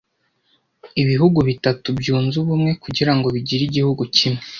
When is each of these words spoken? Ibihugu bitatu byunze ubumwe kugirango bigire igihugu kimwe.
Ibihugu 1.01 1.39
bitatu 1.49 1.87
byunze 1.99 2.35
ubumwe 2.43 2.71
kugirango 2.83 3.27
bigire 3.35 3.61
igihugu 3.65 4.01
kimwe. 4.15 4.41